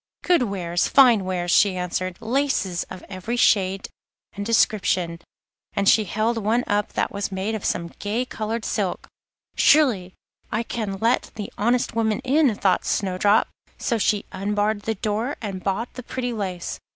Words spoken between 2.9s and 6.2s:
every shade and description,' and she